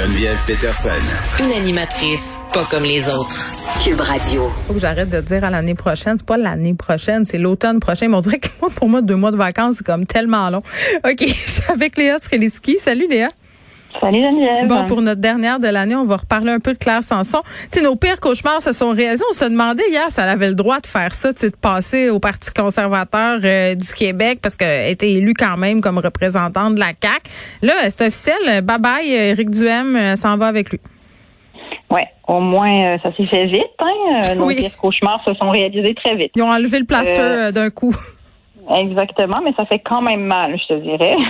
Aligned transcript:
Geneviève 0.00 0.38
Peterson. 0.46 0.88
Une 1.40 1.52
animatrice 1.52 2.38
pas 2.54 2.64
comme 2.70 2.84
les 2.84 3.06
autres. 3.10 3.52
Cube 3.84 4.00
Radio. 4.00 4.50
Faut 4.66 4.72
que 4.72 4.78
j'arrête 4.78 5.10
de 5.10 5.20
dire 5.20 5.44
à 5.44 5.50
l'année 5.50 5.74
prochaine. 5.74 6.16
C'est 6.16 6.26
pas 6.26 6.38
l'année 6.38 6.72
prochaine, 6.72 7.26
c'est 7.26 7.36
l'automne 7.36 7.80
prochain. 7.80 8.08
Mais 8.08 8.16
on 8.16 8.20
dirait 8.20 8.38
que 8.38 8.48
moi, 8.62 8.70
pour 8.74 8.88
moi, 8.88 9.02
deux 9.02 9.16
mois 9.16 9.30
de 9.30 9.36
vacances, 9.36 9.76
c'est 9.76 9.86
comme 9.86 10.06
tellement 10.06 10.48
long. 10.48 10.62
OK, 11.04 11.18
je 11.20 11.50
suis 11.50 11.70
avec 11.70 11.98
Léa 11.98 12.18
Streliski. 12.18 12.78
Salut 12.78 13.08
Léa. 13.10 13.28
Salut 14.00 14.22
Geneviève. 14.22 14.66
Bon, 14.68 14.86
pour 14.86 15.02
notre 15.02 15.20
dernière 15.20 15.58
de 15.58 15.66
l'année, 15.68 15.96
on 15.96 16.04
va 16.04 16.16
reparler 16.18 16.52
un 16.52 16.60
peu 16.60 16.72
de 16.74 16.78
Claire 16.78 17.02
Sanson. 17.02 17.40
Sais, 17.70 17.82
nos 17.82 17.96
pires 17.96 18.20
cauchemars 18.20 18.62
se 18.62 18.72
sont 18.72 18.90
réalisés. 18.90 19.24
On 19.28 19.34
se 19.34 19.44
demandait 19.44 19.82
hier 19.90 20.04
si 20.10 20.20
elle 20.20 20.28
avait 20.28 20.48
le 20.48 20.54
droit 20.54 20.78
de 20.80 20.86
faire 20.86 21.12
ça, 21.12 21.32
de 21.32 21.48
passer 21.60 22.08
au 22.08 22.20
Parti 22.20 22.50
conservateur 22.52 23.40
euh, 23.42 23.74
du 23.74 23.92
Québec 23.92 24.38
parce 24.42 24.54
qu'elle 24.56 24.90
était 24.90 25.10
élue 25.10 25.34
quand 25.34 25.56
même 25.56 25.80
comme 25.80 25.98
représentante 25.98 26.76
de 26.76 26.80
la 26.80 26.92
CAQ. 27.02 27.30
Là, 27.62 27.72
c'est 27.90 28.06
officiel. 28.06 28.62
Bye 28.62 28.78
bye, 28.78 29.10
Éric 29.10 29.50
Duhem 29.50 29.96
euh, 29.96 30.16
s'en 30.16 30.36
va 30.36 30.46
avec 30.46 30.70
lui. 30.70 30.80
Ouais, 31.90 32.06
au 32.28 32.38
moins, 32.40 32.72
euh, 32.82 32.98
ça 33.02 33.14
s'est 33.16 33.26
fait 33.26 33.46
vite. 33.46 33.64
Hein? 33.80 34.34
Nos 34.36 34.46
Oui. 34.46 34.54
pires 34.56 34.76
cauchemars 34.76 35.22
se 35.26 35.34
sont 35.34 35.50
réalisés 35.50 35.94
très 35.94 36.14
vite. 36.14 36.30
Ils 36.36 36.42
ont 36.42 36.50
enlevé 36.50 36.78
le 36.78 36.86
plaster 36.86 37.50
d'un 37.52 37.70
coup. 37.70 37.94
Exactement, 38.72 39.40
mais 39.44 39.52
ça 39.58 39.64
fait 39.66 39.80
quand 39.80 40.00
même 40.00 40.20
mal, 40.26 40.56
je 40.56 40.74
te 40.74 40.80
dirais. 40.80 41.16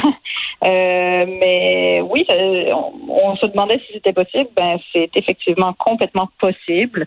Mais 0.63 1.80
oui, 2.21 2.25
ça- 2.29 2.37
on, 2.77 2.93
on 3.09 3.37
se 3.37 3.47
demandait 3.47 3.81
si 3.87 3.93
c'était 3.95 4.13
possible. 4.13 4.49
Ben, 4.57 4.79
c'est 4.93 5.11
effectivement 5.17 5.73
complètement 5.75 6.29
possible. 6.39 7.07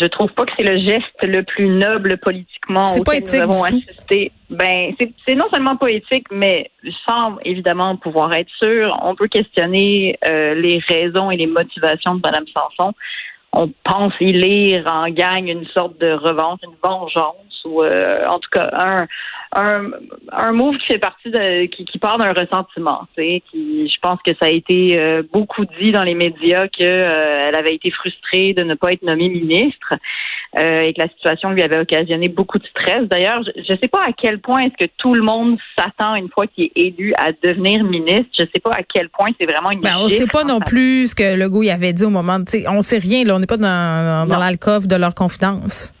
Je 0.00 0.06
trouve 0.06 0.30
pas 0.32 0.44
que 0.44 0.52
c'est 0.56 0.64
le 0.64 0.78
geste 0.78 1.22
le 1.22 1.42
plus 1.42 1.68
noble 1.68 2.18
politiquement 2.18 2.86
pas 2.86 3.00
auquel 3.00 3.16
éthique 3.22 3.34
nous 3.34 3.50
avons 3.50 3.64
assisté. 3.64 4.32
Ben, 4.50 4.94
c'est 5.26 5.34
non 5.34 5.46
seulement 5.50 5.76
pas 5.76 5.90
éthique, 5.90 6.26
mais 6.30 6.70
sans 7.08 7.36
évidemment 7.44 7.96
pouvoir 7.96 8.32
être 8.34 8.50
sûr, 8.62 8.96
on 9.02 9.16
peut 9.16 9.26
questionner 9.28 10.16
euh, 10.24 10.54
les 10.54 10.78
raisons 10.86 11.30
et 11.30 11.36
les 11.36 11.46
motivations 11.48 12.14
de 12.14 12.20
Mme 12.22 12.44
Sanson. 12.56 12.92
On 13.52 13.72
pense 13.82 14.12
y 14.20 14.32
lire 14.32 14.84
en 14.86 15.08
gagne 15.10 15.48
une 15.48 15.66
sorte 15.68 15.98
de 15.98 16.12
revanche, 16.12 16.60
une 16.62 16.76
vengeance, 16.84 17.47
ou 17.64 17.82
euh, 17.82 18.26
en 18.28 18.38
tout 18.38 18.50
cas 18.50 18.70
un 18.72 19.06
un, 19.54 19.90
un 20.32 20.52
move 20.52 20.76
qui 20.76 20.86
fait 20.86 20.98
partie 20.98 21.30
de 21.30 21.66
qui, 21.66 21.84
qui 21.86 21.98
part 21.98 22.18
d'un 22.18 22.32
ressentiment, 22.32 23.06
qui 23.16 23.88
je 23.88 24.00
pense 24.02 24.18
que 24.24 24.32
ça 24.40 24.46
a 24.46 24.50
été 24.50 24.98
euh, 24.98 25.22
beaucoup 25.32 25.64
dit 25.80 25.90
dans 25.90 26.02
les 26.04 26.14
médias 26.14 26.68
que 26.68 26.82
euh, 26.84 27.48
elle 27.48 27.54
avait 27.54 27.74
été 27.74 27.90
frustrée 27.90 28.52
de 28.52 28.62
ne 28.62 28.74
pas 28.74 28.92
être 28.92 29.02
nommée 29.02 29.28
ministre 29.30 29.94
euh, 30.58 30.82
et 30.82 30.92
que 30.92 31.00
la 31.00 31.08
situation 31.08 31.50
lui 31.50 31.62
avait 31.62 31.78
occasionné 31.78 32.28
beaucoup 32.28 32.58
de 32.58 32.66
stress. 32.66 33.08
D'ailleurs, 33.08 33.42
je 33.44 33.72
ne 33.72 33.78
sais 33.78 33.88
pas 33.88 34.02
à 34.06 34.12
quel 34.12 34.38
point 34.38 34.60
est-ce 34.60 34.86
que 34.86 34.90
tout 34.98 35.14
le 35.14 35.22
monde 35.22 35.58
s'attend 35.78 36.14
une 36.14 36.28
fois 36.28 36.46
qu'il 36.46 36.64
est 36.64 36.72
élu 36.74 37.14
à 37.16 37.30
devenir 37.42 37.84
ministre. 37.84 38.28
Je 38.38 38.44
sais 38.44 38.60
pas 38.62 38.72
à 38.72 38.82
quel 38.82 39.08
point 39.08 39.30
c'est 39.40 39.46
vraiment 39.46 39.70
une 39.70 39.80
Ben, 39.80 39.96
on 39.98 40.08
sait 40.08 40.18
gifle 40.18 40.30
pas 40.30 40.44
dans 40.44 40.54
non 40.54 40.60
plus 40.60 41.10
ce 41.10 41.14
que 41.14 41.36
Legault 41.38 41.62
y 41.62 41.70
avait 41.70 41.92
dit 41.94 42.04
au 42.04 42.10
moment. 42.10 42.38
Sais, 42.46 42.64
on 42.68 42.82
sait 42.82 42.98
rien. 42.98 43.24
Là, 43.24 43.36
on 43.36 43.38
n'est 43.38 43.46
pas 43.46 43.56
dans, 43.56 44.26
dans 44.28 44.34
Non. 44.34 44.40
l'alcôve 44.40 44.86
de 44.86 44.96
leur 44.96 45.14
confidence. 45.14 45.92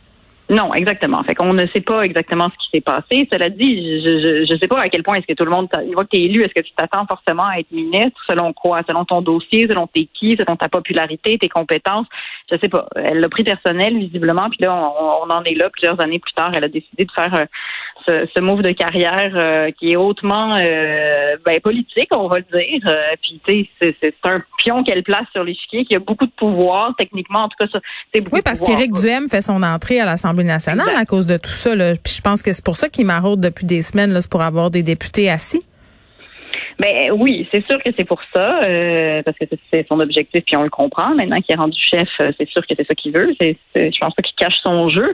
Non, 0.50 0.72
exactement. 0.72 1.22
Fait 1.24 1.34
qu'on 1.34 1.52
ne 1.52 1.66
sait 1.74 1.82
pas 1.82 2.02
exactement 2.02 2.48
ce 2.48 2.56
qui 2.64 2.70
s'est 2.72 2.80
passé. 2.80 3.28
Cela 3.30 3.50
dit, 3.50 4.02
je 4.02 4.46
je 4.48 4.58
sais 4.58 4.66
pas 4.66 4.80
à 4.80 4.88
quel 4.88 5.02
point 5.02 5.16
est-ce 5.16 5.26
que 5.26 5.34
tout 5.34 5.44
le 5.44 5.50
monde, 5.50 5.68
une 5.84 5.92
fois 5.92 6.04
que 6.04 6.10
tu 6.10 6.16
es 6.16 6.24
élu, 6.24 6.42
est-ce 6.42 6.54
que 6.54 6.66
tu 6.66 6.72
t'attends 6.74 7.04
forcément 7.06 7.46
à 7.46 7.58
être 7.58 7.70
ministre, 7.70 8.18
selon 8.26 8.54
quoi? 8.54 8.80
Selon 8.86 9.04
ton 9.04 9.20
dossier, 9.20 9.66
selon 9.68 9.86
t'es 9.86 10.08
qui, 10.14 10.36
selon 10.38 10.56
ta 10.56 10.68
popularité, 10.70 11.36
tes 11.38 11.50
compétences? 11.50 12.06
Je 12.50 12.56
sais 12.62 12.70
pas. 12.70 12.88
Elle 12.96 13.20
l'a 13.20 13.28
pris 13.28 13.44
personnel, 13.44 13.98
visiblement, 13.98 14.48
puis 14.48 14.60
là, 14.60 14.74
on, 14.74 15.26
on 15.26 15.30
en 15.30 15.42
est 15.44 15.54
là 15.54 15.68
plusieurs 15.68 16.00
années 16.00 16.18
plus 16.18 16.32
tard. 16.32 16.52
Elle 16.54 16.64
a 16.64 16.68
décidé 16.68 17.04
de 17.04 17.12
faire 17.12 17.34
euh, 17.34 17.44
ce, 18.06 18.26
ce 18.34 18.40
move 18.40 18.62
de 18.62 18.72
carrière 18.72 19.32
euh, 19.34 19.70
qui 19.72 19.92
est 19.92 19.96
hautement 19.96 20.54
euh, 20.56 21.27
ben, 21.44 21.60
politique, 21.60 22.08
on 22.14 22.28
va 22.28 22.38
le 22.38 22.44
dire. 22.52 22.80
Euh, 22.86 22.94
puis, 23.22 23.40
tu 23.46 23.68
sais, 23.80 23.96
c'est- 24.00 24.14
un 24.24 24.42
pion 24.58 24.82
qu'elle 24.84 25.02
place 25.02 25.26
sur 25.32 25.44
l'échiquier, 25.44 25.84
qui 25.84 25.94
a 25.94 25.98
beaucoup 25.98 26.26
de 26.26 26.30
pouvoir, 26.32 26.94
techniquement, 26.98 27.40
en 27.44 27.48
tout 27.48 27.56
cas, 27.58 27.66
ça, 27.72 27.80
c'est 28.12 28.20
beaucoup 28.20 28.36
Oui, 28.36 28.42
parce 28.42 28.60
qu'Éric 28.60 28.92
Duhem 28.92 29.28
fait 29.28 29.40
son 29.42 29.62
entrée 29.62 30.00
à 30.00 30.04
l'Assemblée 30.04 30.44
nationale 30.44 30.86
Exact. 30.88 31.00
à 31.00 31.06
cause 31.06 31.26
de 31.26 31.36
tout 31.36 31.50
ça. 31.50 31.74
Là. 31.74 31.94
Puis 32.02 32.14
je 32.16 32.20
pense 32.20 32.42
que 32.42 32.52
c'est 32.52 32.64
pour 32.64 32.76
ça 32.76 32.88
qu'il 32.88 33.06
maraude 33.06 33.40
depuis 33.40 33.64
des 33.66 33.80
semaines, 33.82 34.12
là, 34.12 34.20
c'est 34.20 34.30
pour 34.30 34.42
avoir 34.42 34.70
des 34.70 34.82
députés 34.82 35.30
assis. 35.30 35.62
Ben 36.78 37.10
oui, 37.12 37.48
c'est 37.52 37.66
sûr 37.66 37.82
que 37.82 37.90
c'est 37.96 38.04
pour 38.04 38.20
ça, 38.32 38.60
euh, 38.64 39.22
parce 39.24 39.36
que 39.36 39.44
c'est- 39.72 39.86
son 39.88 39.98
objectif, 40.00 40.44
puis 40.44 40.56
on 40.56 40.62
le 40.62 40.70
comprend. 40.70 41.14
Maintenant 41.14 41.40
qu'il 41.40 41.54
est 41.54 41.58
rendu 41.58 41.76
chef, 41.80 42.08
euh, 42.20 42.30
c'est 42.38 42.48
sûr 42.48 42.62
que 42.66 42.74
c'est 42.76 42.86
ça 42.86 42.94
qu'il 42.94 43.12
veut. 43.12 43.34
C'est, 43.40 43.56
je 43.74 43.98
pense 44.00 44.14
pas 44.14 44.22
qu'il 44.22 44.34
cache 44.36 44.56
son 44.62 44.88
jeu. 44.88 45.12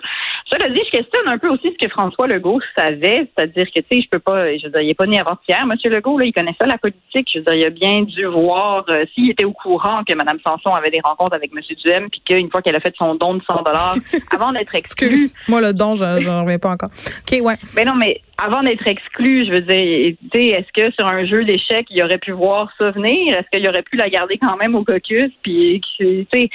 Cela 0.53 0.69
dit, 0.69 0.81
je 0.87 0.99
questionne 0.99 1.27
un 1.27 1.39
peu 1.39 1.49
aussi 1.49 1.73
ce 1.73 1.87
que 1.87 1.91
François 1.91 2.27
Legault 2.27 2.61
savait, 2.77 3.27
c'est-à-dire 3.37 3.67
que 3.67 3.81
tu 3.81 3.87
sais, 3.91 4.03
je 4.03 4.09
peux 4.11 4.19
pas, 4.19 4.57
je 4.59 4.65
veux 4.65 4.71
dire, 4.73 4.81
il 4.83 4.91
est 4.91 4.95
pas 4.95 5.07
né 5.07 5.19
avant-hier, 5.21 5.65
Monsieur 5.67 5.91
Legault, 5.91 6.19
là, 6.19 6.27
il 6.27 6.33
connaît 6.33 6.55
ça 6.61 6.67
la 6.67 6.77
politique. 6.79 7.29
Je 7.33 7.39
veux 7.39 7.45
dire, 7.45 7.55
il 7.55 7.65
a 7.65 7.71
bien 7.71 8.03
dû 8.03 8.27
voir 8.27 8.85
euh, 8.89 9.05
s'il 9.15 9.31
était 9.31 9.45
au 9.45 9.53
courant 9.53 10.03
que 10.07 10.15
Mme 10.15 10.39
Sanson 10.47 10.71
avait 10.75 10.91
des 10.91 11.01
rencontres 11.03 11.35
avec 11.35 11.53
Monsieur 11.55 11.77
Duhem, 11.77 12.09
puis 12.11 12.21
qu'une 12.27 12.51
fois 12.51 12.61
qu'elle 12.63 12.77
a 12.77 12.81
fait 12.81 12.95
son 12.99 13.15
don 13.15 13.35
de 13.35 13.43
100 13.51 13.63
dollars, 13.63 13.95
avant 14.35 14.53
d'être 14.53 14.75
exclue, 14.75 15.09
Excuse. 15.09 15.35
Moi, 15.49 15.61
le 15.61 15.73
don, 15.73 15.95
je 15.97 16.21
j'en 16.21 16.43
reviens 16.43 16.59
pas 16.59 16.71
encore. 16.71 16.91
OK, 17.31 17.41
ouais. 17.41 17.57
ben 17.75 17.87
non, 17.87 17.95
mais 17.97 18.21
avant 18.43 18.63
d'être 18.63 18.87
exclu, 18.87 19.47
je 19.47 19.51
veux 19.53 19.61
dire, 19.61 20.15
est-ce 20.35 20.73
que 20.73 20.93
sur 20.99 21.07
un 21.07 21.25
jeu 21.25 21.45
d'échecs, 21.45 21.87
il 21.91 22.03
aurait 22.03 22.19
pu 22.19 22.33
voir 22.33 22.71
ça 22.79 22.91
venir? 22.91 23.37
Est-ce 23.39 23.47
qu'il 23.57 23.69
aurait 23.69 23.83
pu 23.83 23.97
la 23.97 24.09
garder 24.09 24.39
quand 24.39 24.57
même 24.57 24.75
au 24.75 24.85
caucus? 24.85 25.31
Puis, 25.43 25.81
tu 25.99 26.27
sais. 26.33 26.49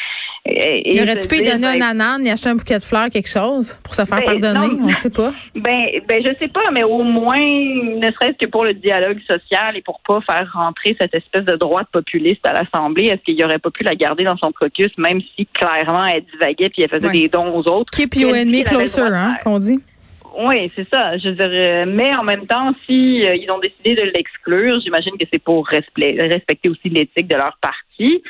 et- 0.46 0.92
Il 0.92 0.98
et 0.98 1.02
aurait-tu 1.04 1.28
pu 1.28 1.36
lui 1.38 1.44
donner 1.50 1.68
un 1.68 1.74
ben, 1.78 1.82
ananas, 2.00 2.20
y 2.24 2.30
acheter 2.30 2.50
un 2.50 2.56
bouquet 2.56 2.80
de 2.80 2.84
fleurs, 2.84 3.10
quelque 3.10 3.30
chose, 3.30 3.78
pour 3.84 3.94
se 3.96 4.04
faire 4.06 4.18
Ben, 4.20 4.40
pardonner? 4.42 4.76
non. 4.76 4.88
On 4.90 4.94
sait 4.94 5.10
pas. 5.10 5.32
Ben, 5.56 5.86
ben, 6.08 6.22
je 6.26 6.32
sais 6.40 6.48
pas, 6.48 6.70
mais 6.72 6.84
au 6.84 7.04
moins, 7.04 7.38
ne 7.40 8.12
serait-ce 8.12 8.38
que 8.46 8.50
pour 8.50 8.64
le 8.66 8.74
dialogue 8.74 9.20
social 9.30 9.76
et 9.78 9.82
pour 9.82 10.00
pas 10.08 10.20
faire 10.22 10.50
rentrer 10.54 10.96
cette 11.00 11.14
espèce 11.16 11.46
de 11.46 11.56
droite 11.56 11.88
populiste 11.92 12.46
à 12.46 12.54
l'Assemblée, 12.54 13.06
est-ce 13.08 13.22
qu'il 13.24 13.44
aurait 13.44 13.60
pas 13.60 13.72
pu 13.72 13.84
la 13.84 13.96
garder 13.96 14.24
dans 14.24 14.38
son 14.38 14.52
caucus, 14.52 14.92
même 14.98 15.22
si 15.36 15.46
clairement 15.54 16.06
elle 16.06 16.24
divaguait 16.32 16.70
puis 16.70 16.84
elle 16.84 16.90
faisait 16.90 17.08
Ouais. 17.08 17.14
des 17.14 17.30
dons 17.30 17.54
aux 17.58 17.68
autres? 17.70 17.92
Keep 17.92 18.16
your 18.16 18.36
enemy 18.36 18.64
closer, 18.64 19.02
hein, 19.02 19.38
qu'on 19.44 19.60
dit. 19.60 19.80
Oui, 20.40 20.72
c'est 20.74 20.88
ça. 20.90 21.18
Je 21.18 21.30
dire, 21.30 21.50
euh, 21.52 21.86
mais 21.86 22.16
en 22.16 22.24
même 22.24 22.48
temps, 22.48 22.74
si 22.86 23.28
euh, 23.28 23.36
ils 23.36 23.52
ont 23.52 23.60
décidé 23.60 23.96
de 23.96 24.10
l'exclure, 24.16 24.80
j'imagine 24.82 25.18
que 25.18 25.26
c'est 25.32 25.44
pour 25.44 25.68
respecter, 25.68 26.70
aussi 26.70 26.90
l'éthique 26.90 27.28
de 27.28 27.36
leur 27.36 27.58
parti. 27.62 28.24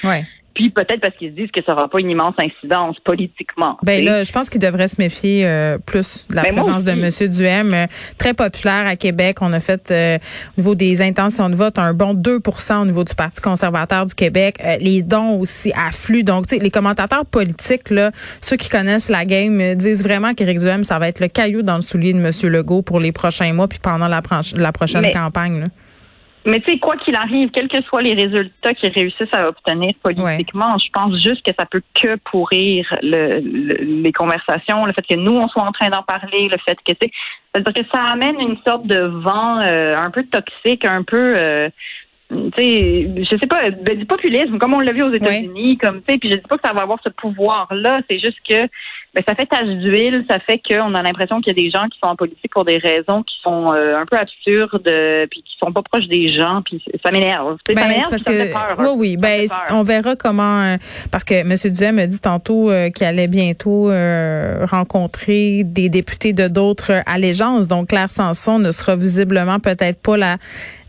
Puis 0.59 0.70
peut-être 0.72 1.00
parce 1.00 1.16
qu'ils 1.16 1.30
se 1.30 1.36
disent 1.36 1.52
que 1.52 1.62
ça 1.66 1.72
n'aura 1.72 1.88
pas 1.88 2.02
une 2.02 2.09
immense 2.09 2.36
incidence 2.38 2.97
politiquement. 3.06 3.78
Ben 3.81 4.03
là, 4.03 4.25
je 4.25 4.31
pense 4.34 4.50
qu'il 4.50 4.59
devrait 4.59 4.90
se 4.90 4.97
méfier 5.00 5.44
euh, 5.46 5.78
plus 5.78 6.25
de 6.30 6.36
la 6.36 6.42
Ben, 6.44 6.53
présence 6.53 6.84
de 6.84 6.92
aussi. 6.92 7.24
M. 7.24 7.30
Duhem. 7.30 7.74
euh, 7.74 7.86
très 8.18 8.34
populaire 8.34 8.86
à 8.86 8.98
Québec. 8.98 9.38
On 9.40 9.53
a 9.53 9.62
fait, 9.62 9.90
euh, 9.90 10.18
au 10.58 10.62
niveau 10.62 10.75
des 10.75 11.02
intentions 11.02 11.50
de 11.50 11.56
vote, 11.56 11.80
un 11.80 11.94
bon 11.94 12.14
2% 12.14 12.81
au 12.81 12.86
niveau 12.86 13.06
du 13.06 13.16
Parti 13.16 13.40
conservateur 13.40 14.06
du 14.06 14.14
Québec. 14.14 14.58
Euh, 14.62 14.75
les 14.81 15.02
dons 15.02 15.40
aussi 15.40 15.72
affluent. 15.74 16.24
Donc, 16.24 16.48
tu 16.48 16.58
sais, 16.58 16.62
les 16.62 16.72
commentateurs 16.72 17.25
politiques, 17.25 17.90
là, 17.90 18.12
ceux 18.42 18.58
qui 18.58 18.68
connaissent 18.68 19.08
la 19.09 19.24
game, 19.24 19.62
euh, 19.62 19.75
disent 19.75 20.03
vraiment 20.03 20.34
qu'Éric 20.34 20.59
Duhem, 20.59 20.84
ça 20.84 21.00
va 21.00 21.08
être 21.08 21.22
le 21.22 21.30
caillou 21.30 21.62
dans 21.62 21.78
le 21.78 21.81
soulier 21.81 22.12
de 22.12 22.19
M. 22.19 22.31
Legault 22.52 22.81
pour 22.81 23.00
les 23.00 23.14
prochains 23.14 23.53
mois 23.53 23.69
puis 23.69 23.80
pendant 23.80 24.09
la, 24.09 24.22
prochaine 24.22 25.02
Mais- 25.03 25.12
campagne. 25.12 25.59
là. 25.62 25.68
Mais 26.50 26.60
tu 26.62 26.72
sais, 26.72 26.80
quoi 26.80 26.98
qu'il 26.98 27.16
arrive, 27.16 27.50
quels 27.52 27.68
que 27.68 27.82
soient 27.84 28.02
les 28.02 28.14
résultats 28.14 28.74
qu'ils 28.74 28.92
réussissent 28.92 29.34
à 29.34 29.48
obtenir 29.50 29.94
politiquement, 30.01 30.78
je 30.78 30.90
pense 30.92 31.13
juste 31.22 31.46
que 31.46 31.51
ça 31.57 31.66
peut 31.66 31.81
que 31.94 32.16
pourrir 32.31 32.86
le, 33.01 33.40
le- 33.40 34.01
les 34.04 34.12
conversations, 34.12 34.86
le 34.86 34.94
fait 34.94 35.06
que 35.07 35.16
nous, 35.16 35.34
on 35.38 35.48
soit 35.48 35.63
en 35.63 35.72
train 35.72 35.90
d'en 35.90 36.04
parler, 36.04 36.48
le 36.50 36.57
fait 36.57 36.78
que, 36.86 36.92
tu 36.94 36.98
sais, 37.01 37.12
c'est-à-dire 37.54 37.74
que 37.84 37.90
ça 37.94 38.01
amène 38.04 38.40
une 38.40 38.57
sorte 38.68 38.86
de 38.88 39.00
vent 39.00 39.60
euh, 39.60 39.96
un 39.98 40.12
peu 40.12 40.24
toxique, 40.24 40.86
un 40.86 41.04
peu... 41.04 41.18
euh, 41.36 41.69
tu 42.30 42.38
sais, 42.57 43.10
je 43.18 43.38
sais 43.42 43.48
pas, 43.48 43.72
ben, 43.72 43.98
du 43.98 44.06
populisme, 44.06 44.60
comme 44.60 44.75
on 44.75 44.81
l'a 44.81 44.92
vu 44.92 45.01
aux 45.01 45.12
États-Unis, 45.12 45.78
comme 45.78 46.01
tu 46.04 46.13
sais, 46.13 46.18
puis 46.19 46.30
je 46.30 46.36
dis 46.36 46.42
pas 46.48 46.57
que 46.57 46.68
ça 46.68 46.74
va 46.74 46.81
avoir 46.84 47.00
ce 47.04 47.10
pouvoir-là, 47.10 48.01
c'est 48.07 48.19
juste 48.19 48.38
que 48.48 48.68
ben, 49.16 49.24
ça 49.28 49.34
fait 49.36 49.46
tache 49.48 49.68
d'huile, 49.68 50.24
ça 50.30 50.40
fait 50.40 50.60
qu'on 50.60 50.94
a 50.94 51.02
l'impression 51.02 51.42
qu'il 51.42 51.58
y 51.58 51.60
a 51.60 51.64
des 51.64 51.72
gens 51.72 51.88
qui 51.88 51.98
sont 52.04 52.10
en 52.10 52.16
politique 52.16 52.52
pour 52.52 52.64
des 52.66 52.78
raisons 52.78 53.24
qui 53.24 53.36
sont 53.44 53.74
euh, 53.74 53.98
un 53.98 54.06
peu 54.06 54.18
absurdes, 54.18 54.88
euh, 54.88 55.26
puis 55.32 55.42
qui 55.42 55.56
sont 55.64 55.72
pas 55.72 55.82
proches 55.82 56.08
des 56.08 56.32
gens, 56.32 56.62
puis 56.64 56.82
ça 57.04 57.12
m'énerve. 57.12 57.58
Ça 57.68 57.74
Ben, 57.74 57.88
m'énerve, 57.88 58.04
c'est 58.04 58.10
parce 58.12 58.22
ça 58.24 58.32
que 58.32 58.38
fait 58.38 58.52
peur. 58.54 58.76
oui, 58.78 58.86
hein. 58.86 58.94
oui, 58.98 59.12
Ça 59.14 59.18
me 59.18 59.22
ben 59.22 59.48
peur. 59.50 59.78
on 59.80 59.84
verra 59.84 60.16
comment 60.16 60.62
euh, 60.62 60.78
parce 61.12 61.24
que 61.24 61.34
M. 61.34 61.56
Duhem 61.74 61.98
a 62.00 62.06
dit 62.08 62.20
tantôt 62.22 62.70
euh, 62.70 62.90
qu'il 62.92 63.06
allait 63.08 63.28
bientôt 63.28 63.90
euh, 63.90 64.66
rencontrer 64.70 65.64
des 65.66 65.90
députés 65.90 66.34
de 66.34 66.48
d'autres 66.48 67.02
allégeances. 67.06 67.68
Donc 67.68 67.90
Claire 67.90 68.12
Sanson 68.12 68.60
ne 68.60 68.70
sera 68.72 68.96
visiblement 68.96 69.60
peut-être 69.60 70.00
pas 70.02 70.18
la 70.18 70.38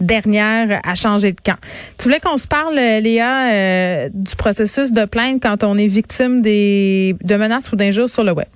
dernière 0.00 0.80
à 0.84 0.94
changer 0.94 1.32
de 1.32 1.40
camp. 1.40 1.56
Tu 1.98 2.04
voulais 2.04 2.20
qu'on 2.20 2.38
se 2.38 2.46
parle, 2.46 2.74
Léa, 2.74 3.52
euh, 3.52 4.08
du 4.12 4.34
processus 4.36 4.92
de 4.92 5.04
plainte 5.04 5.42
quand 5.42 5.62
on 5.64 5.76
est 5.78 5.86
victime 5.86 6.40
des 6.42 7.14
de 7.22 7.36
menaces 7.36 7.70
ou 7.72 7.76
d'injures 7.76 8.08
sur 8.10 8.24
le 8.24 8.32
web. 8.32 8.48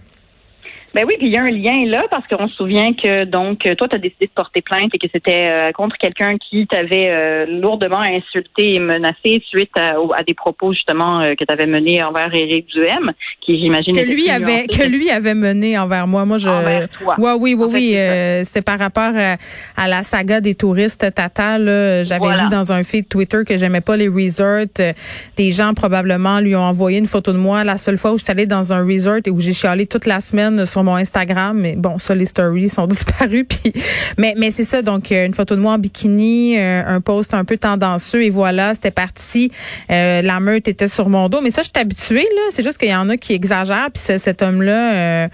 Ben 0.94 1.05
oui, 1.08 1.14
puis 1.19 1.26
il 1.26 1.32
y 1.32 1.37
a 1.37 1.43
un 1.43 1.50
lien 1.50 1.85
là 1.87 2.05
parce 2.11 2.25
qu'on 2.29 2.46
se 2.49 2.55
souvient 2.55 2.93
que 2.93 3.25
donc 3.25 3.58
toi 3.76 3.88
tu 3.88 3.96
as 3.96 3.99
décidé 3.99 4.26
de 4.26 4.31
porter 4.35 4.62
plainte 4.62 4.91
et 4.94 4.99
que 4.99 5.08
c'était 5.12 5.49
euh, 5.50 5.73
contre 5.73 5.96
quelqu'un 5.99 6.37
qui 6.38 6.67
t'avait 6.69 7.11
euh, 7.11 7.46
lourdement 7.46 8.00
insulté 8.00 8.75
et 8.75 8.79
menacé 8.79 9.43
suite 9.49 9.73
à, 9.76 9.94
à 10.17 10.23
des 10.23 10.35
propos 10.35 10.73
justement 10.73 11.20
euh, 11.20 11.35
que 11.35 11.44
tu 11.44 11.52
avais 11.52 11.67
menés 11.67 12.02
envers 12.02 12.32
Éric 12.32 12.67
Duhem, 12.69 13.12
qui 13.41 13.58
j'imagine 13.58 13.94
Que 13.96 14.08
lui 14.08 14.31
avait 14.31 14.67
que 14.69 14.85
lui 14.87 15.11
avait 15.11 15.35
mené 15.35 15.76
envers 15.79 16.06
moi. 16.06 16.25
Moi 16.25 16.38
je 16.38 16.49
Envers 16.49 16.88
toi. 16.91 17.17
Ouais, 17.19 17.32
oui, 17.41 17.55
oui, 17.58 17.64
En 17.64 17.73
oui. 17.73 17.93
ça. 17.94 17.99
euh, 17.99 18.43
C'était 18.44 18.62
par 18.62 18.79
rapport 18.79 19.12
à, 19.17 19.37
à 19.76 19.88
la 19.88 20.02
saga 20.05 20.41
des 20.41 20.55
touristes 20.55 21.12
Tata. 21.12 21.58
là. 21.58 22.05
J'avais 22.05 22.20
Voilà. 22.20 22.44
dit 22.44 22.50
dans 22.50 22.73
un 22.73 22.85
feed 22.85 23.08
Twitter 23.08 23.38
que 23.46 23.56
j'aimais 23.56 23.81
pas 23.81 23.96
les 23.96 24.06
resorts. 24.08 24.67
Euh, 24.79 24.93
Des 25.37 25.50
gens 25.50 25.75
probablement 25.75 26.38
lui 26.38 26.55
ont 26.55 26.61
envoyé 26.62 26.99
une 26.99 27.06
photo 27.08 27.32
de 27.32 27.38
moi. 27.38 27.64
La 27.64 27.79
seule 27.79 27.96
fois 27.96 28.12
où 28.12 28.19
je 28.19 28.23
suis 28.23 28.31
allée 28.31 28.46
dans 28.46 28.73
un 28.73 28.85
resort 28.87 29.19
et 29.26 29.31
où 29.31 29.41
j'ai 29.41 29.52
chialé 29.52 29.87
toute 29.87 30.06
la 30.06 30.20
semaine 30.20 30.64
sur 30.67 30.84
mon 30.85 30.97
Instagram. 30.97 31.59
Mais 31.59 31.75
bon, 31.77 31.99
ça, 31.99 32.15
les 32.15 32.25
stories 32.25 32.69
sont 32.69 32.87
disparues. 32.95 33.45
Puis, 33.45 33.73
mais 34.19 34.35
mais 34.37 34.51
c'est 34.51 34.65
ça. 34.65 34.83
Donc, 34.83 35.11
euh, 35.11 35.27
une 35.27 35.35
photo 35.35 35.57
de 35.57 35.61
moi 35.61 35.73
en 35.73 35.79
bikini, 35.79 36.59
euh, 36.59 36.83
un 36.87 37.01
post 37.01 37.35
un 37.35 37.45
peu 37.45 37.57
tendancieux 37.57 38.23
et 38.23 38.31
voilà, 38.31 38.75
c'était 38.75 38.91
parti. 38.91 39.51
Euh, 39.91 40.23
la 40.23 40.41
meute 40.41 40.69
était 40.69 40.89
sur 40.89 41.09
mon 41.09 41.29
dos. 41.29 41.41
Mais 41.41 41.51
ça, 41.51 41.63
je 41.63 41.69
suis 41.69 41.81
habituée. 41.81 42.29
là. 42.35 42.43
C'est 42.51 42.63
juste 42.63 42.79
qu'il 42.79 42.91
y 42.91 42.95
en 42.95 43.09
a 43.09 43.17
qui 43.17 43.33
exagèrent. 43.33 43.91
Puis 43.93 44.19
cet 44.19 44.43
homme-là. 44.43 44.95
euh, 44.95 45.29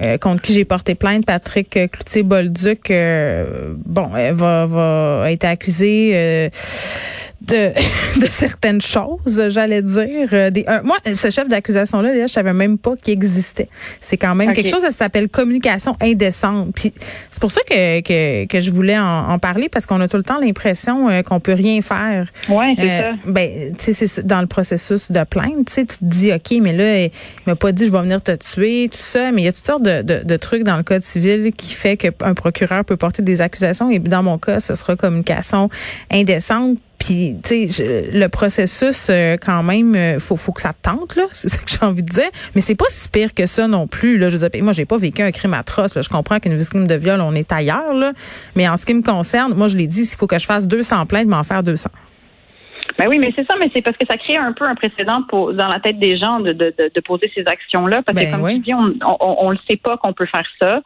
euh, 0.00 0.18
contre 0.18 0.42
qui 0.42 0.52
j'ai 0.52 0.64
porté 0.64 0.96
plainte, 0.96 1.24
Patrick 1.24 1.70
Cloutier-Bolduc, 1.70 2.92
bon, 3.86 4.08
va, 4.32 4.66
va 4.66 5.22
a 5.22 5.30
été 5.30 5.46
accusé 5.46 6.50
de, 7.46 7.72
de 8.20 8.26
certaines 8.30 8.80
choses, 8.80 9.48
j'allais 9.48 9.82
dire. 9.82 10.28
Euh, 10.32 10.50
Des, 10.50 10.64
un- 10.66 10.82
moi, 10.82 10.96
ce 11.12 11.30
chef 11.30 11.48
d'accusation-là, 11.48 12.14
là, 12.14 12.26
je 12.26 12.32
savais 12.32 12.52
même 12.52 12.78
pas 12.78 12.94
qu'il 12.96 13.12
existait. 13.12 13.68
C'est 14.00 14.16
quand 14.16 14.34
même 14.34 14.52
quelque 14.52 14.70
chose, 14.70 14.82
ça 14.82 14.90
s'appelle 14.90 15.28
communication 15.28 15.96
indécente. 16.00 16.72
Puis 16.74 16.92
c'est 17.30 17.40
pour 17.40 17.50
ça 17.52 17.60
que, 17.68 18.00
que, 18.00 18.46
que 18.46 18.60
je 18.60 18.70
voulais 18.70 18.98
en, 18.98 19.28
en 19.30 19.38
parler, 19.38 19.68
parce 19.68 19.86
qu'on 19.86 20.00
a 20.00 20.08
tout 20.08 20.16
le 20.16 20.22
temps 20.22 20.38
l'impression 20.38 21.08
euh, 21.08 21.22
qu'on 21.22 21.40
peut 21.40 21.52
rien 21.54 21.80
faire. 21.82 22.28
Ouais, 22.48 22.74
c'est 22.76 22.90
Euh, 22.90 23.10
ça. 23.12 23.16
Ben, 23.26 23.74
tu 23.76 23.92
sais, 23.92 24.06
c'est 24.06 24.26
dans 24.26 24.40
le 24.40 24.46
processus 24.46 25.10
de 25.10 25.24
plainte, 25.24 25.66
tu 25.66 25.72
sais, 25.72 25.84
tu 25.86 25.98
te 25.98 26.04
dis, 26.04 26.32
OK, 26.32 26.56
mais 26.60 26.72
là, 26.72 27.04
il 27.04 27.10
m'a 27.46 27.56
pas 27.56 27.72
dit, 27.72 27.86
je 27.86 27.90
vais 27.90 28.00
venir 28.02 28.22
te 28.22 28.32
tuer, 28.32 28.88
tout 28.90 28.98
ça, 29.00 29.32
mais 29.32 29.42
il 29.42 29.44
y 29.44 29.48
a 29.48 29.52
toutes 29.52 29.66
sortes 29.66 29.82
de, 29.82 30.02
de, 30.02 30.20
de 30.24 30.36
trucs 30.36 30.62
dans 30.62 30.76
le 30.76 30.82
code 30.82 31.02
civil 31.02 31.52
qui 31.56 31.72
fait 31.74 31.96
qu'un 31.96 32.34
procureur 32.34 32.84
peut 32.84 32.96
porter 32.96 33.22
des 33.22 33.40
accusations, 33.40 33.90
et 33.90 33.98
dans 33.98 34.22
mon 34.22 34.38
cas, 34.38 34.60
ce 34.60 34.74
sera 34.74 34.96
communication 34.96 35.68
indécente. 36.10 36.78
Puis, 37.04 37.36
tu 37.44 37.68
sais, 37.68 38.08
le 38.12 38.28
processus, 38.28 39.08
euh, 39.10 39.36
quand 39.36 39.62
même, 39.62 39.94
euh, 39.94 40.18
faut, 40.18 40.38
faut 40.38 40.52
que 40.52 40.62
ça 40.62 40.72
tente, 40.72 41.16
là. 41.16 41.24
C'est 41.32 41.48
ça 41.50 41.58
que 41.58 41.70
j'ai 41.70 41.84
envie 41.84 42.02
de 42.02 42.08
dire. 42.08 42.30
Mais 42.54 42.62
c'est 42.62 42.74
pas 42.74 42.86
si 42.88 43.10
pire 43.10 43.34
que 43.34 43.44
ça 43.44 43.68
non 43.68 43.86
plus, 43.86 44.16
là. 44.16 44.30
Je 44.30 44.38
veux 44.38 44.48
dire, 44.48 44.64
moi, 44.64 44.72
j'ai 44.72 44.86
pas 44.86 44.96
vécu 44.96 45.20
un 45.20 45.30
crime 45.30 45.52
atroce, 45.52 45.94
là. 45.94 46.00
Je 46.00 46.08
comprends 46.08 46.40
qu'une 46.40 46.56
victime 46.56 46.86
de 46.86 46.94
viol, 46.94 47.20
on 47.20 47.34
est 47.34 47.52
ailleurs, 47.52 47.92
là. 47.92 48.12
Mais 48.56 48.66
en 48.70 48.78
ce 48.78 48.86
qui 48.86 48.94
me 48.94 49.02
concerne, 49.02 49.52
moi, 49.52 49.68
je 49.68 49.76
l'ai 49.76 49.86
dit, 49.86 50.06
s'il 50.06 50.18
faut 50.18 50.26
que 50.26 50.38
je 50.38 50.46
fasse 50.46 50.66
200 50.66 51.04
plaintes, 51.04 51.26
m'en 51.28 51.42
faire 51.42 51.62
200. 51.62 51.90
Ben 52.98 53.06
oui, 53.08 53.18
mais 53.18 53.32
c'est 53.36 53.46
ça, 53.46 53.54
mais 53.58 53.70
c'est 53.74 53.82
parce 53.82 53.96
que 53.98 54.06
ça 54.08 54.16
crée 54.16 54.36
un 54.36 54.52
peu 54.52 54.64
un 54.64 54.74
précédent 54.74 55.22
pour, 55.28 55.52
dans 55.52 55.68
la 55.68 55.80
tête 55.80 55.98
des 55.98 56.16
gens 56.16 56.40
de, 56.40 56.52
de, 56.52 56.72
de, 56.78 56.90
de 56.94 57.00
poser 57.00 57.30
ces 57.34 57.44
actions-là. 57.46 58.02
Parce 58.02 58.16
Ben 58.16 58.26
que, 58.26 58.32
comme 58.32 58.42
oui. 58.42 58.54
tu 58.54 58.60
dis, 58.60 58.74
on, 58.74 58.94
on, 59.04 59.36
on 59.46 59.50
le 59.50 59.58
sait 59.68 59.76
pas 59.76 59.98
qu'on 59.98 60.12
peut 60.12 60.26
faire 60.26 60.46
ça. 60.60 60.80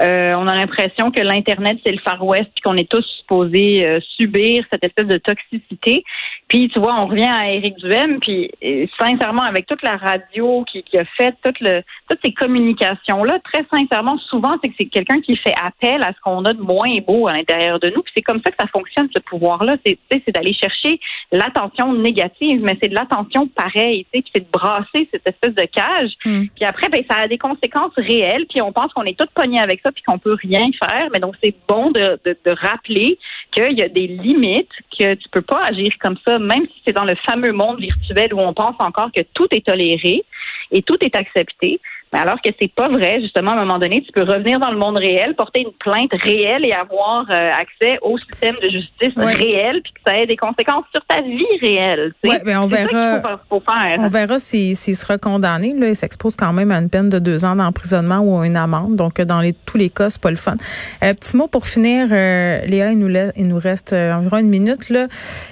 Euh, 0.00 0.34
on 0.34 0.48
a 0.48 0.54
l'impression 0.56 1.12
que 1.12 1.20
l'Internet, 1.20 1.78
c'est 1.84 1.92
le 1.92 1.98
Far 1.98 2.24
West, 2.24 2.50
puis 2.54 2.62
qu'on 2.64 2.76
est 2.76 2.90
tous 2.90 3.04
supposés 3.18 3.86
euh, 3.86 4.00
subir 4.16 4.64
cette 4.70 4.82
espèce 4.82 5.06
de 5.06 5.18
toxicité. 5.18 6.02
Puis, 6.48 6.68
tu 6.68 6.80
vois, 6.80 6.96
on 7.00 7.06
revient 7.06 7.30
à 7.30 7.52
Éric 7.52 7.76
Duhem, 7.76 8.18
puis 8.18 8.50
euh, 8.64 8.86
sincèrement, 8.98 9.42
avec 9.42 9.66
toute 9.66 9.82
la 9.82 9.96
radio 9.96 10.64
qui, 10.64 10.82
qui 10.82 10.98
a 10.98 11.04
fait, 11.04 11.34
toute 11.44 11.60
le, 11.60 11.82
toutes 12.10 12.18
ces 12.24 12.32
communications-là, 12.32 13.38
très 13.44 13.64
sincèrement, 13.72 14.18
souvent, 14.18 14.56
c'est 14.62 14.70
que 14.70 14.74
c'est 14.78 14.86
quelqu'un 14.86 15.20
qui 15.20 15.36
fait 15.36 15.54
appel 15.62 16.02
à 16.02 16.12
ce 16.12 16.20
qu'on 16.24 16.44
a 16.44 16.52
de 16.52 16.60
moins 16.60 16.98
beau 17.06 17.28
à 17.28 17.34
l'intérieur 17.34 17.78
de 17.78 17.90
nous. 17.90 18.02
Puis 18.02 18.12
c'est 18.16 18.22
comme 18.22 18.40
ça 18.44 18.50
que 18.50 18.56
ça 18.58 18.66
fonctionne, 18.66 19.08
ce 19.14 19.20
pouvoir-là. 19.20 19.76
C'est, 19.86 19.98
c'est 20.10 20.32
d'aller 20.32 20.54
chercher 20.54 20.98
l'attention 21.30 21.92
négative, 21.92 22.60
mais 22.62 22.76
c'est 22.82 22.88
de 22.88 22.94
l'attention 22.94 23.46
pareille, 23.46 24.06
tu 24.12 24.18
sais, 24.18 24.22
puis 24.22 24.32
c'est 24.34 24.40
de 24.40 24.50
brasser 24.50 25.08
cette 25.12 25.26
espèce 25.26 25.54
de 25.54 25.66
cage. 25.72 26.10
Hmm. 26.24 26.46
Puis 26.56 26.64
après, 26.64 26.88
ben, 26.88 27.02
ça 27.08 27.20
a 27.20 27.28
des 27.28 27.38
conséquences 27.38 27.92
réelles, 27.96 28.46
puis 28.48 28.60
on 28.60 28.72
pense 28.72 28.92
qu'on 28.92 29.04
est 29.04 29.18
tous 29.18 29.28
pognés 29.34 29.60
avec 29.60 29.83
puis 29.92 30.02
qu'on 30.02 30.18
peut 30.18 30.36
rien 30.42 30.68
faire. 30.82 31.08
Mais 31.12 31.20
donc, 31.20 31.34
c'est 31.42 31.54
bon 31.68 31.90
de, 31.90 32.18
de, 32.24 32.36
de 32.44 32.50
rappeler 32.50 33.18
qu'il 33.52 33.78
y 33.78 33.82
a 33.82 33.88
des 33.88 34.06
limites, 34.06 34.70
que 34.98 35.14
tu 35.14 35.28
peux 35.30 35.42
pas 35.42 35.64
agir 35.64 35.92
comme 36.00 36.16
ça, 36.26 36.38
même 36.38 36.64
si 36.66 36.82
c'est 36.86 36.92
dans 36.92 37.04
le 37.04 37.14
fameux 37.26 37.52
monde 37.52 37.80
virtuel 37.80 38.34
où 38.34 38.40
on 38.40 38.52
pense 38.52 38.76
encore 38.78 39.10
que 39.12 39.22
tout 39.34 39.48
est 39.52 39.66
toléré 39.66 40.24
et 40.70 40.82
tout 40.82 40.96
est 41.02 41.14
accepté. 41.16 41.80
Mais 42.12 42.20
alors 42.20 42.40
que 42.40 42.50
c'est 42.60 42.72
pas 42.72 42.88
vrai, 42.88 43.20
justement, 43.20 43.50
à 43.50 43.54
un 43.54 43.64
moment 43.64 43.80
donné, 43.80 44.00
tu 44.02 44.12
peux 44.12 44.22
revenir 44.22 44.60
dans 44.60 44.70
le 44.70 44.76
monde 44.78 44.96
réel, 44.96 45.34
porter 45.34 45.62
une 45.62 45.72
plainte 45.72 46.12
réelle 46.12 46.64
et 46.64 46.70
avoir 46.72 47.26
euh, 47.28 47.50
accès 47.60 47.98
au 48.02 48.16
système 48.18 48.54
de 48.62 48.68
justice 48.68 49.16
Ouais. 49.16 49.34
réel, 49.34 49.80
puis 49.82 49.92
que 49.94 50.00
ça 50.06 50.16
ait 50.20 50.26
des 50.26 50.36
conséquences 50.36 50.84
sur 50.94 51.04
ta 51.06 51.20
vie 51.22 51.44
réelle. 51.60 52.12
tu 52.22 52.30
sais. 52.30 52.40
Ouais, 52.44 52.56
on 52.56 52.66
verra- 52.66 53.20
faut, 53.20 53.58
faut 53.58 53.62
faire. 53.68 53.96
On 53.98 54.06
verra 54.06 54.38
s'il 54.38 54.76
s'il 54.76 54.94
sera 54.94 55.18
condamné. 55.18 55.74
Là, 55.76 55.88
il 55.88 55.96
s'expose 55.96 56.36
quand 56.36 56.52
même 56.52 56.70
à 56.70 56.78
une 56.78 56.88
peine 56.88 57.08
de 57.08 57.18
deux 57.18 57.44
ans 57.44 57.56
d'emprisonnement 57.56 58.20
ou 58.20 58.38
à 58.38 58.46
une 58.46 58.56
amende. 58.56 58.94
Donc, 58.94 59.20
dans 59.20 59.40
les, 59.40 59.52
tous 59.66 59.76
les 59.78 59.90
cas, 59.90 60.08
c'est 60.08 60.22
pas 60.22 60.30
le 60.30 60.36
fun. 60.36 60.54
Euh, 61.02 61.14
petit 61.14 61.36
mot 61.36 61.48
pour 61.48 61.66
finir, 61.66 62.06
euh, 62.12 62.60
Léa, 62.66 62.92
il 62.92 62.98
nous, 63.00 63.08
la- 63.08 63.32
il 63.36 63.48
nous 63.48 63.58
reste 63.58 63.92
euh, 63.92 64.12
environ 64.14 64.36
une 64.38 64.50
minute. 64.50 64.88
Là. 64.88 65.08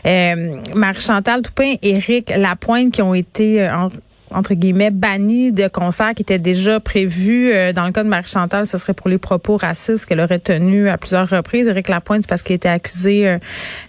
Euh, 0.06 0.56
Marie-Chantal 0.76 1.42
Toupin, 1.42 1.74
Éric 1.82 2.32
Lapointe 2.36 2.92
qui 2.92 3.02
ont 3.02 3.14
été 3.14 3.62
euh, 3.62 3.74
en- 3.74 3.88
entre 4.34 4.54
guillemets 4.54 4.90
bannis 4.90 5.52
de 5.52 5.68
concerts 5.68 6.14
qui 6.14 6.22
étaient 6.22 6.38
déjà 6.38 6.80
prévus. 6.80 7.52
Euh, 7.52 7.72
dans 7.72 7.86
le 7.86 7.92
cas 7.92 8.02
de 8.04 8.08
Marie-Chantal, 8.08 8.66
ce 8.66 8.78
serait 8.78 8.94
pour 8.94 9.08
les 9.08 9.18
propos 9.18 9.56
racistes 9.56 10.06
qu'elle 10.06 10.20
aurait 10.20 10.38
tenus 10.38 10.88
à 10.88 10.96
plusieurs 10.98 11.28
reprises. 11.28 11.68
Éric 11.68 11.88
Lapointe, 11.88 12.22
c'est 12.22 12.28
parce 12.28 12.42
qu'il 12.42 12.54
était 12.56 12.68
accusé 12.68 13.28
euh, 13.28 13.38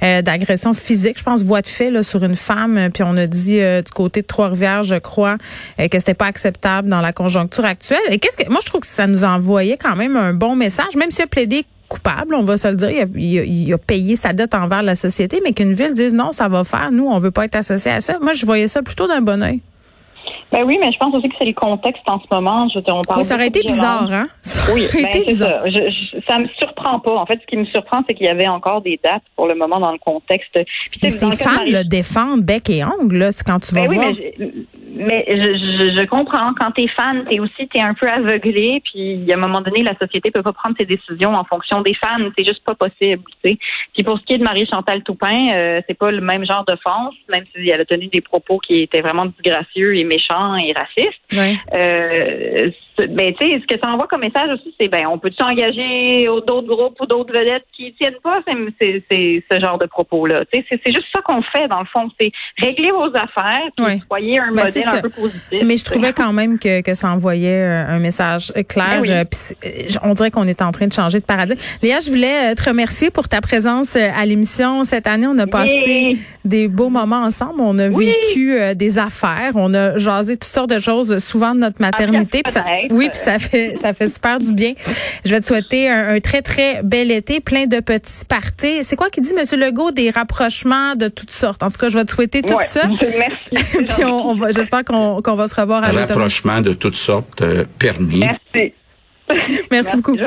euh, 0.03 0.21
d'agression 0.21 0.73
physique, 0.73 1.17
je 1.19 1.23
pense, 1.23 1.43
voie 1.43 1.61
de 1.61 1.67
fait 1.67 1.89
là, 1.89 2.03
sur 2.03 2.23
une 2.23 2.35
femme. 2.35 2.89
Puis 2.93 3.03
on 3.03 3.15
a 3.17 3.27
dit 3.27 3.59
du 3.59 3.91
côté 3.93 4.21
de 4.21 4.27
Trois-Rivières, 4.27 4.83
je 4.83 4.95
crois, 4.95 5.37
que 5.77 5.99
c'était 5.99 6.13
pas 6.13 6.25
acceptable 6.27 6.89
dans 6.89 7.01
la 7.01 7.13
conjoncture 7.13 7.65
actuelle. 7.65 7.99
Et 8.09 8.19
qu'est-ce 8.19 8.37
que 8.37 8.49
moi 8.49 8.59
je 8.61 8.67
trouve 8.67 8.81
que 8.81 8.87
ça 8.87 9.07
nous 9.07 9.23
envoyait 9.23 9.77
quand 9.77 9.95
même 9.95 10.15
un 10.17 10.33
bon 10.33 10.55
message, 10.55 10.95
même 10.97 11.11
s'il 11.11 11.23
a 11.23 11.27
plaidé 11.27 11.65
coupable, 11.89 12.33
on 12.33 12.43
va 12.43 12.57
se 12.57 12.67
le 12.67 12.75
dire, 12.75 12.89
il 12.89 12.99
a, 13.01 13.05
il 13.15 13.39
a- 13.39 13.43
il 13.43 13.73
a 13.73 13.77
payé 13.77 14.15
sa 14.15 14.33
dette 14.33 14.55
envers 14.55 14.81
la 14.81 14.95
société, 14.95 15.41
mais 15.43 15.53
qu'une 15.53 15.73
ville 15.73 15.93
dise 15.93 16.13
non, 16.15 16.31
ça 16.31 16.47
va 16.47 16.63
faire, 16.63 16.89
nous, 16.91 17.05
on 17.07 17.19
veut 17.19 17.29
pas 17.29 17.45
être 17.45 17.55
associé 17.55 17.91
à 17.91 18.01
ça. 18.01 18.17
Moi, 18.19 18.33
je 18.33 18.45
voyais 18.47 18.67
ça 18.67 18.81
plutôt 18.81 19.07
d'un 19.07 19.21
bon 19.21 19.43
oeil. 19.43 19.61
Ben 20.53 20.63
oui, 20.65 20.77
mais 20.79 20.91
je 20.91 20.97
pense 20.99 21.13
aussi 21.15 21.27
que 21.27 21.35
c'est 21.39 21.45
le 21.45 21.53
contexte 21.53 22.03
en 22.07 22.19
ce 22.19 22.25
moment. 22.33 22.67
Je, 22.69 22.79
on 22.91 23.01
parle 23.01 23.19
Oui, 23.19 23.23
ça 23.25 23.35
aurait 23.35 23.47
été 23.47 23.61
bizarre, 23.63 24.07
hein? 24.11 24.27
Ça 24.43 24.61
Oui, 24.73 24.85
aurait 24.85 25.01
ben, 25.03 25.09
été 25.09 25.25
bizarre. 25.25 25.63
ça. 25.63 25.69
Je, 25.69 25.89
je- 25.89 26.17
ça 26.27 26.37
me 26.39 26.47
surprend 26.59 26.99
pas. 26.99 27.15
En 27.15 27.25
fait, 27.25 27.39
ce 27.41 27.45
qui 27.47 27.57
me 27.57 27.65
surprend, 27.65 28.01
c'est 28.07 28.13
qu'il 28.13 28.27
y 28.27 28.29
avait 28.29 28.47
encore 28.47 28.81
des 28.81 28.99
dates 29.03 29.23
pour 29.35 29.47
le 29.47 29.55
moment 29.55 29.79
dans 29.79 29.91
le 29.91 29.97
contexte. 29.97 30.53
Puis, 30.53 30.99
Mais 31.01 31.09
ces 31.09 31.25
dans 31.25 31.31
le 31.65 31.83
défendent 31.83 32.43
bec 32.43 32.69
et 32.69 32.83
ongle, 32.85 33.17
là, 33.17 33.31
c'est 33.31 33.43
quand 33.43 33.59
tu 33.59 33.73
vas 33.73 33.81
Ben 33.81 33.89
oui, 33.89 33.95
voir. 33.95 34.11
mais, 34.39 34.51
mais 34.95 35.25
je, 35.27 35.35
je, 35.35 35.97
je 35.97 36.05
comprends. 36.05 36.53
Quand 36.59 36.71
t'es 36.71 36.87
fan, 36.87 37.25
t'es 37.29 37.39
aussi 37.39 37.67
t'es 37.67 37.79
un 37.79 37.93
peu 37.93 38.07
aveuglé. 38.07 38.81
Puis 38.85 39.31
à 39.31 39.35
un 39.35 39.39
moment 39.39 39.61
donné, 39.61 39.83
la 39.83 39.97
société 39.97 40.31
peut 40.31 40.43
pas 40.43 40.53
prendre 40.53 40.75
ses 40.79 40.85
décisions 40.85 41.33
en 41.35 41.43
fonction 41.43 41.81
des 41.81 41.93
fans. 41.93 42.29
C'est 42.37 42.45
juste 42.45 42.63
pas 42.63 42.75
possible. 42.75 43.23
Tu 43.43 43.51
sais. 43.51 43.57
Puis 43.93 44.03
pour 44.03 44.17
ce 44.19 44.23
qui 44.23 44.33
est 44.33 44.37
de 44.37 44.43
Marie 44.43 44.67
Chantal 44.71 45.03
Toupin, 45.03 45.51
euh, 45.53 45.81
c'est 45.87 45.97
pas 45.97 46.11
le 46.11 46.21
même 46.21 46.45
genre 46.45 46.63
d'offense, 46.65 47.15
même 47.29 47.43
si 47.55 47.69
elle 47.69 47.81
a 47.81 47.85
tenu 47.85 48.07
des 48.07 48.21
propos 48.21 48.59
qui 48.59 48.75
étaient 48.83 49.01
vraiment 49.01 49.25
disgracieux 49.25 49.97
et 49.97 50.03
méchants 50.03 50.55
et 50.55 50.73
racistes. 50.73 51.21
Ouais. 51.33 51.57
Euh, 51.73 52.69
ben, 52.97 53.33
tu 53.39 53.45
sais, 53.47 53.59
ce 53.61 53.67
que 53.73 53.79
ça 53.83 53.89
envoie 53.91 54.07
comme 54.07 54.21
message 54.21 54.49
aussi, 54.53 54.73
c'est 54.79 54.87
ben, 54.87 55.05
on 55.07 55.17
peut 55.17 55.31
s'engager 55.39 56.25
d'autres 56.47 56.67
groupes 56.67 56.99
ou 57.01 57.05
d'autres 57.05 57.33
vedettes 57.33 57.65
qui 57.75 57.93
tiennent 57.93 58.13
pas 58.23 58.39
ces- 58.47 58.53
ces- 58.79 59.03
ces- 59.09 59.43
ce 59.51 59.59
genre 59.59 59.77
de 59.77 59.85
propos-là. 59.85 60.43
Tu 60.51 60.59
sais, 60.59 60.65
c'est 60.69 60.81
c'est 60.85 60.91
juste 60.93 61.07
ça 61.13 61.21
qu'on 61.21 61.41
fait 61.41 61.67
dans 61.67 61.79
le 61.79 61.85
fond, 61.85 62.09
c'est 62.19 62.31
régler 62.59 62.91
vos 62.91 63.07
affaires, 63.15 63.61
puis 63.75 63.85
soyez 64.07 64.39
un 64.39 64.51
Ben, 64.53 64.65
c'est 64.67 64.79
modèle 64.85 64.97
un 64.99 65.01
peu 65.01 65.09
positif. 65.09 65.61
Mais 65.65 65.77
je 65.77 65.85
trouvais 65.85 66.13
quand 66.13 66.33
même 66.33 66.59
que, 66.59 66.81
que 66.81 66.93
ça 66.93 67.09
envoyait 67.11 67.49
euh, 67.63 67.87
un 67.87 67.99
message 67.99 68.51
clair. 68.67 68.99
Ben 68.99 69.01
oui. 69.01 69.11
euh, 69.11 69.23
c'est- 69.31 69.57
euh, 69.65 69.99
on 70.03 70.13
dirait 70.13 70.31
qu'on 70.31 70.47
est 70.47 70.61
en 70.61 70.71
train 70.71 70.87
de 70.87 70.93
changer 70.93 71.19
de 71.19 71.25
paradigme. 71.25 71.59
Léa, 71.81 71.99
je 72.01 72.09
voulais 72.09 72.53
te 72.55 72.63
remercier 72.69 73.09
pour 73.11 73.27
ta 73.27 73.41
présence 73.41 73.95
à 73.95 74.25
l'émission 74.25 74.83
cette 74.83 75.07
année. 75.07 75.27
On 75.27 75.37
a 75.39 75.47
passé 75.47 76.17
des 76.45 76.67
beaux 76.67 76.89
moments 76.89 77.23
ensemble. 77.23 77.59
On 77.61 77.77
a 77.79 77.89
vécu 77.89 78.57
des 78.75 78.99
affaires. 78.99 79.51
On 79.55 79.73
a 79.73 79.97
jasé 79.97 80.33
toutes 80.35 80.43
sortes 80.45 80.69
de 80.69 80.79
choses, 80.79 81.17
souvent 81.19 81.53
de 81.55 81.59
notre 81.61 81.81
maternité. 81.81 82.41
Puis 82.43 82.51
ça, 82.53 82.63
Oui, 82.89 83.09
puis 83.09 83.17
ça 83.19 83.39
fait 83.39 83.75
ça 83.75 83.93
fait 83.93 84.07
super 84.07 84.39
du 84.39 84.53
bien. 84.53 84.73
Je 85.25 85.29
vais 85.31 85.41
te 85.41 85.47
souhaiter 85.47 85.89
un, 85.89 86.15
un 86.15 86.19
très 86.19 86.41
très 86.41 86.81
bel 86.83 87.11
été, 87.11 87.39
plein 87.39 87.65
de 87.65 87.79
petits 87.79 88.25
parties. 88.25 88.83
C'est 88.83 88.95
quoi 88.95 89.09
qui 89.09 89.21
dit 89.21 89.33
Monsieur 89.33 89.57
Legault 89.57 89.91
des 89.91 90.09
rapprochements 90.09 90.95
de 90.95 91.07
toutes 91.07 91.31
sortes? 91.31 91.63
En 91.63 91.69
tout 91.69 91.77
cas, 91.77 91.89
je 91.89 91.97
vais 91.97 92.05
te 92.05 92.11
souhaiter 92.11 92.41
tout 92.41 92.53
Ouais, 92.55 92.63
ça. 92.63 92.87
Merci. 92.87 93.67
puis 93.95 94.05
on, 94.05 94.29
on 94.31 94.35
va, 94.35 94.51
j'espère 94.51 94.83
qu'on 94.83 95.21
qu'on 95.21 95.35
va 95.35 95.47
se 95.47 95.59
revoir 95.59 95.83
à 95.83 95.87
l'automne. 95.87 96.07
Rapprochement 96.09 96.61
de 96.61 96.73
toutes 96.73 96.95
sortes 96.95 97.41
euh, 97.41 97.65
permis. 97.79 98.19
Merci. 98.19 98.73
Merci 99.71 99.95
beaucoup. 99.97 100.17